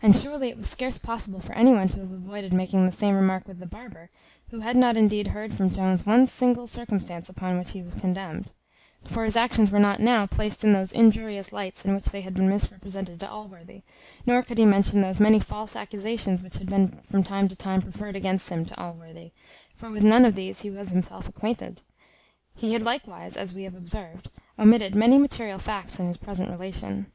[0.00, 3.16] And surely it was scarce possible for any one to have avoided making the same
[3.16, 4.08] remark with the barber,
[4.50, 8.52] who had not indeed heard from Jones one single circumstance upon which he was condemned;
[9.02, 12.32] for his actions were not now placed in those injurious lights in which they had
[12.34, 13.82] been misrepresented to Allworthy;
[14.24, 17.82] nor could he mention those many false accusations which had been from time to time
[17.82, 19.32] preferred against him to Allworthy:
[19.74, 21.82] for with none of these he was himself acquainted.
[22.54, 27.10] He had likewise, as we have observed, omitted many material facts in his present relation.